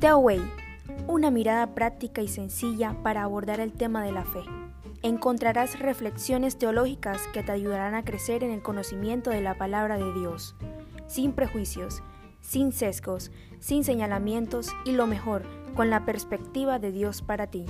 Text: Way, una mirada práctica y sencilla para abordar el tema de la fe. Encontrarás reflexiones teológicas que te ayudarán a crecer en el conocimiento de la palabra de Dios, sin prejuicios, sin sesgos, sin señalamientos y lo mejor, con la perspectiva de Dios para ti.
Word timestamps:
Way, 0.00 0.40
una 1.08 1.30
mirada 1.30 1.74
práctica 1.74 2.22
y 2.22 2.28
sencilla 2.28 2.94
para 3.02 3.24
abordar 3.24 3.58
el 3.58 3.72
tema 3.72 4.04
de 4.04 4.12
la 4.12 4.24
fe. 4.24 4.40
Encontrarás 5.02 5.78
reflexiones 5.80 6.56
teológicas 6.56 7.20
que 7.32 7.42
te 7.42 7.50
ayudarán 7.50 7.94
a 7.94 8.04
crecer 8.04 8.44
en 8.44 8.52
el 8.52 8.62
conocimiento 8.62 9.30
de 9.30 9.40
la 9.40 9.58
palabra 9.58 9.98
de 9.98 10.12
Dios, 10.14 10.54
sin 11.08 11.32
prejuicios, 11.32 12.02
sin 12.40 12.72
sesgos, 12.72 13.32
sin 13.58 13.82
señalamientos 13.82 14.70
y 14.84 14.92
lo 14.92 15.08
mejor, 15.08 15.42
con 15.74 15.90
la 15.90 16.04
perspectiva 16.04 16.78
de 16.78 16.92
Dios 16.92 17.20
para 17.20 17.48
ti. 17.48 17.66